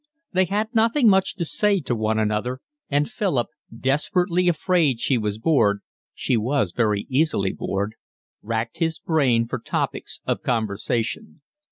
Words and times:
They 0.33 0.45
had 0.45 0.73
nothing 0.73 1.07
much 1.09 1.35
to 1.35 1.45
say 1.45 1.79
to 1.81 1.93
one 1.95 2.17
another, 2.17 2.59
and 2.89 3.07
Philip, 3.07 3.49
desperately 3.71 4.49
afraid 4.49 4.99
she 4.99 5.15
was 5.19 5.37
bored 5.37 5.81
(she 6.15 6.35
was 6.37 6.71
very 6.71 7.05
easily 7.07 7.53
bored), 7.53 7.93
racked 8.41 8.79
his 8.79 8.97
brain 8.97 9.47
for 9.47 9.59
topics 9.59 10.19
of 10.25 10.41
conversation. 10.41 11.41